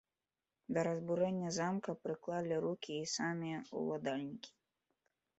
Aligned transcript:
Да 0.77 0.83
разбурэння 0.85 1.49
замка 1.57 1.93
прыклалі 2.05 2.57
рукі 2.63 2.93
і 3.01 3.09
самі 3.11 3.51
ўладальнікі. 3.83 4.51